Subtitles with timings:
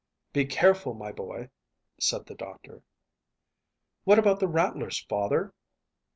[0.33, 1.51] "Be careful, my boy,"
[1.99, 2.81] said the doctor.
[4.03, 5.53] "What, about the rattlers, father?"